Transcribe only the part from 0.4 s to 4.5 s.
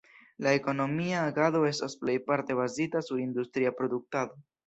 La ekonomia agado estas plejparte bazita sur industria produktado.